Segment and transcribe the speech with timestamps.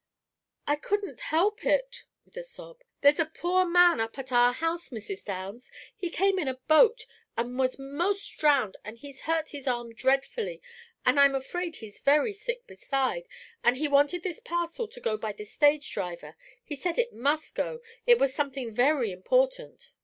[0.65, 2.81] "I couldn't help it," with a sob.
[3.01, 5.23] "There's a poor man up at our house, Mrs.
[5.23, 5.69] Downs.
[5.95, 7.05] He came in a boat,
[7.37, 10.59] and was 'most drowned, and he's hurt his arm dreadfully,
[11.05, 13.27] and I'm afraid he's very sick beside;
[13.63, 16.35] and he wanted this parcel to go by the stage driver.
[16.63, 19.91] He said it must go, it was something very important.